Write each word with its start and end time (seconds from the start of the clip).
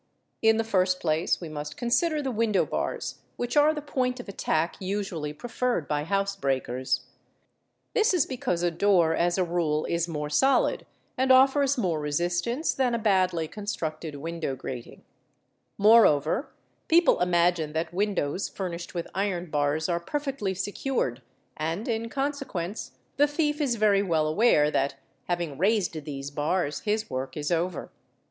In 0.41 0.57
| 0.57 0.57
the 0.57 0.63
first 0.63 0.99
place 0.99 1.39
we 1.39 1.47
must 1.47 1.77
consider 1.77 2.23
the 2.23 2.31
window 2.31 2.65
bars, 2.65 3.19
which 3.35 3.55
are 3.55 3.71
the 3.71 3.83
point 3.83 4.19
of 4.19 4.27
a 4.27 4.31
tack 4.31 4.75
usually 4.79 5.31
preferred 5.31 5.87
by 5.87 6.05
housebreakers. 6.05 7.01
This 7.93 8.11
is 8.11 8.25
because 8.25 8.63
a 8.63 8.71
door 8.71 9.13
as 9.15 9.37
a 9.37 9.43
ule 9.45 9.85
is 9.85 10.07
more 10.07 10.31
solid 10.31 10.87
and 11.19 11.31
offers 11.31 11.77
more 11.77 11.99
resistance 11.99 12.73
then 12.73 12.95
a 12.95 12.97
badly 12.97 13.47
constructed 13.47 14.15
~ 14.15 14.15
window 14.15 14.55
erating; 14.55 15.01
moreover 15.77 16.51
people 16.87 17.19
imagine 17.19 17.73
that 17.73 17.93
windows 17.93 18.49
furnished 18.49 18.95
with 18.95 19.07
'iron 19.13 19.51
bars 19.51 19.87
are 19.87 19.99
perfectly 19.99 20.55
secured 20.55 21.21
and 21.55 21.87
in 21.87 22.09
consequence 22.09 22.93
the 23.17 23.27
thief 23.27 23.61
is 23.61 23.75
very 23.75 23.99
yell 24.01 24.25
aware 24.25 24.71
that, 24.71 24.95
having 25.25 25.59
raised 25.59 25.93
these 26.05 26.31
bars, 26.31 26.79
his 26.79 27.07
work 27.07 27.37
is 27.37 27.51
over. 27.51 27.91